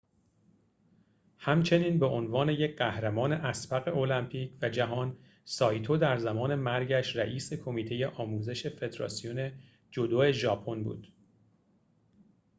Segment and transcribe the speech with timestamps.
[1.37, 8.07] همچنین به عنوان یک قهرمان اسبق المپیک و جهان سایتو در زمان مرگش رئیس کمیته
[8.07, 9.51] آموزش فدراسیون
[9.91, 11.07] جودو ژاپن بود